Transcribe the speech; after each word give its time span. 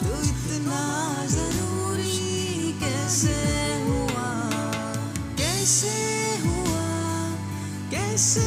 तू 0.00 0.10
इतना 0.22 0.80
ज़रूरी 1.26 2.72
कैसे 2.80 3.36
हुआ? 3.84 4.26
कैसे 5.38 5.94
हुआ? 6.44 6.84
कैसे 7.90 8.44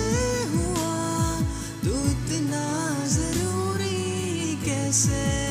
हुआ? 0.53 0.93
तू 1.83 1.95
इतना 2.11 2.65
ज़रूरी 3.07 4.55
कैसे 4.65 5.50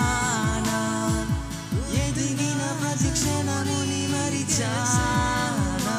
మరిచానా 0.00 0.80
ఎదిగిన 2.02 2.62
ప్రతి 2.80 3.10
క్షణముని 3.16 4.02
మరిచానా 4.12 5.96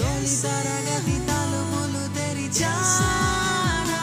తొలి 0.00 0.30
సరగతి 0.34 1.16
తలుపులు 1.28 2.04
తెరిచానా 2.16 4.02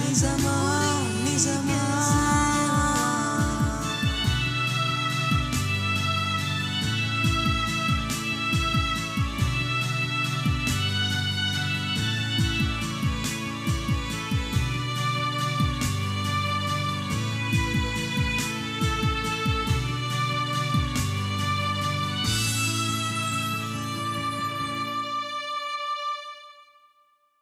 నిజమ 0.00 0.47